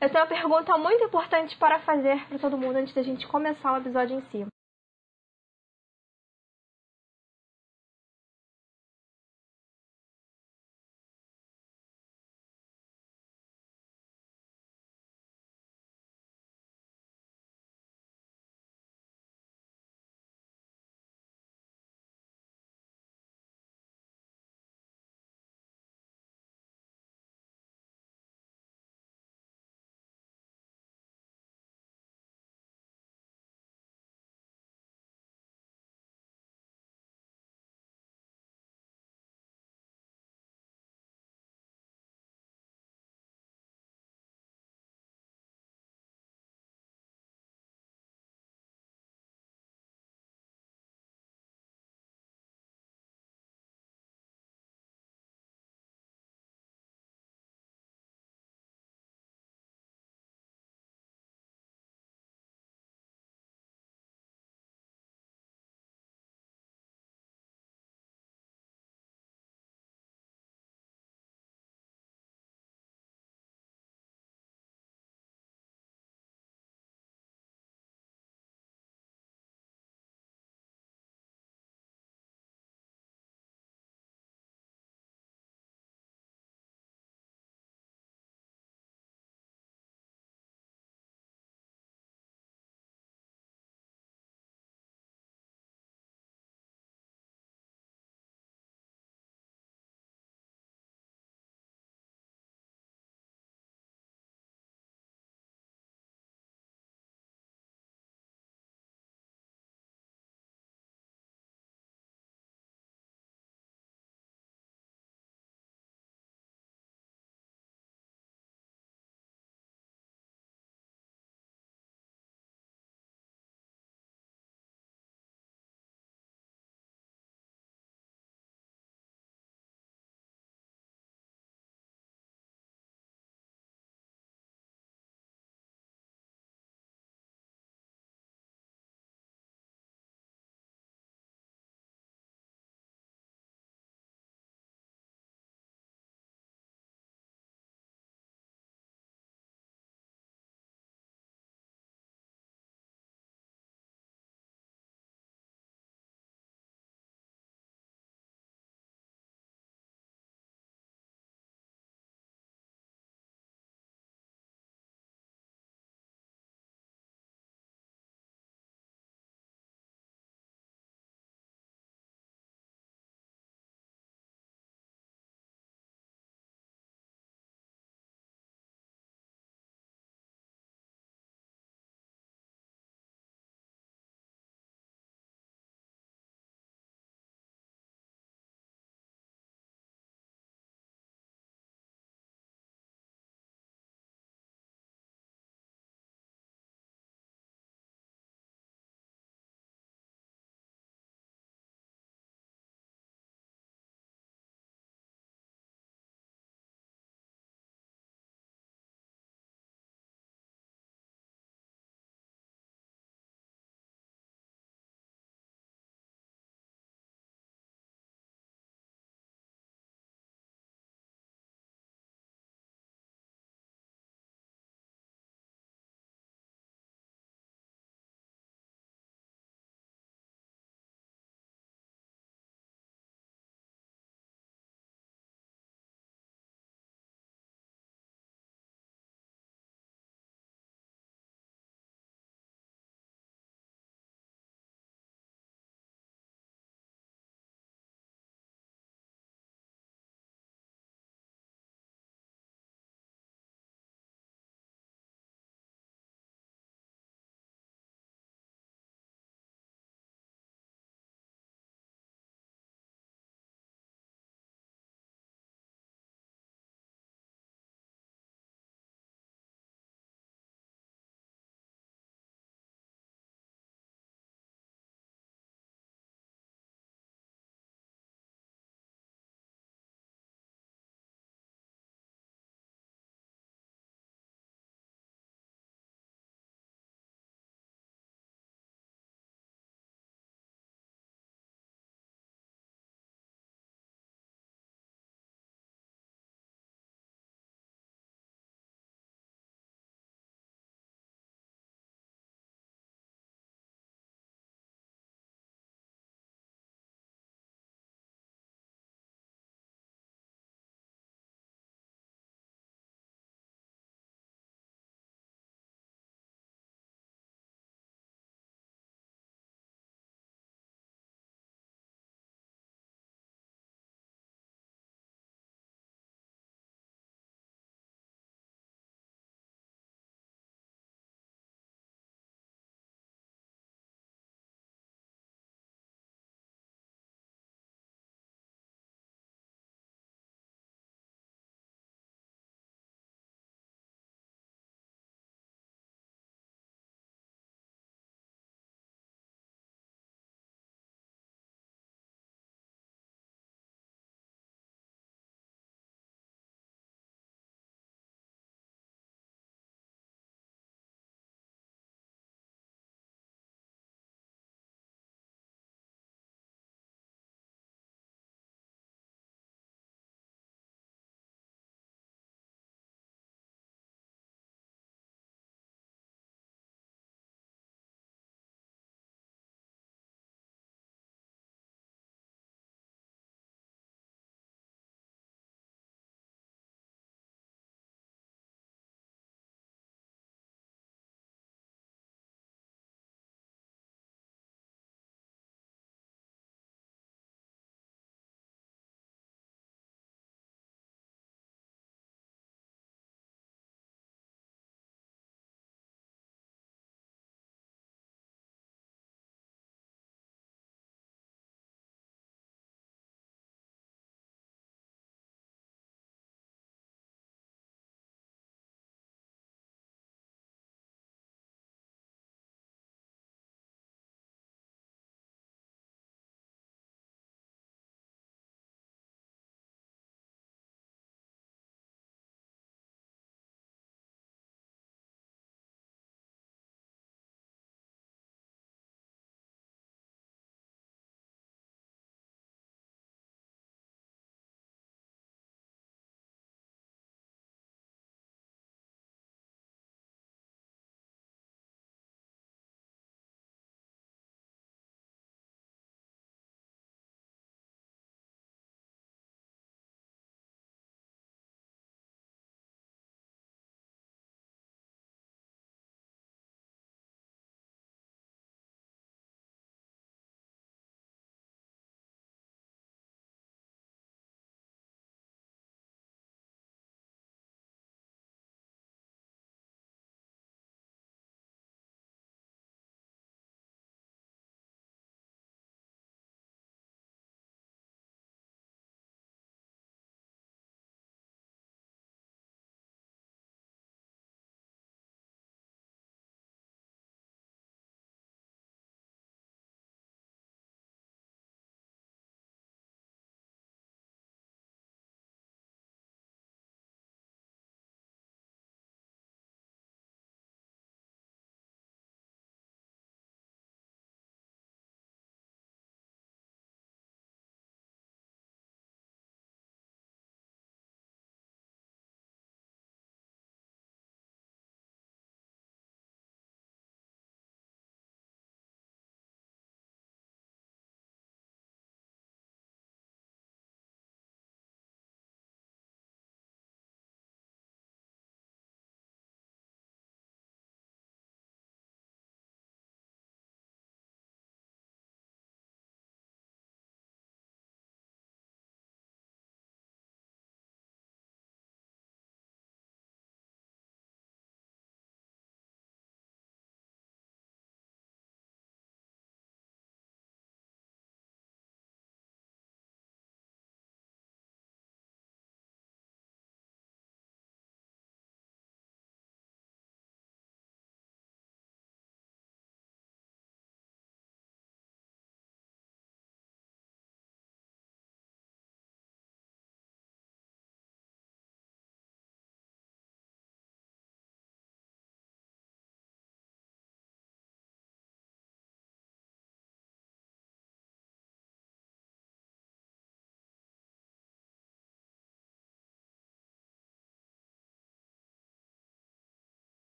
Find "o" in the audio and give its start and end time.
3.72-3.78